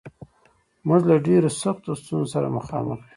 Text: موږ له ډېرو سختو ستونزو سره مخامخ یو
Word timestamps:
موږ 0.87 1.01
له 1.09 1.15
ډېرو 1.25 1.49
سختو 1.61 1.91
ستونزو 2.01 2.31
سره 2.33 2.47
مخامخ 2.57 2.99
یو 3.01 3.05